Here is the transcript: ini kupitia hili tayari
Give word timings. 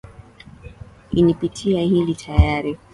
ini 1.11 1.33
kupitia 1.33 1.81
hili 1.81 2.15
tayari 2.15 2.77